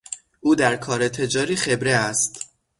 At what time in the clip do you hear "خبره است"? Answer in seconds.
1.55-2.49